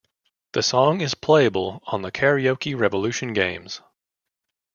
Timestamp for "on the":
1.85-2.11